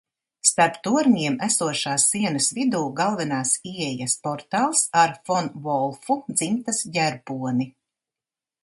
[0.51, 7.75] Starp torņiem esošās sienas vidū galvenās ieejas portāls ar fon Volfu dzimtas ģerboni.